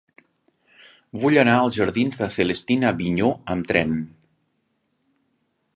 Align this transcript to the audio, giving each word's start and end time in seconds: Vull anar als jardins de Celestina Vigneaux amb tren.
Vull 1.23 1.37
anar 1.41 1.57
als 1.65 1.77
jardins 1.81 2.17
de 2.23 2.31
Celestina 2.37 2.93
Vigneaux 3.03 3.55
amb 3.57 3.69
tren. 3.73 3.95